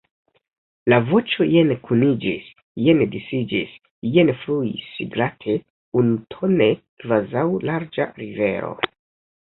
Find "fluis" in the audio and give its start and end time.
4.41-4.91